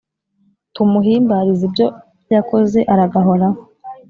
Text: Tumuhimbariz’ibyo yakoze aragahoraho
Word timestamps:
Tumuhimbariz’ibyo 0.73 1.87
yakoze 2.33 2.79
aragahoraho 2.93 3.59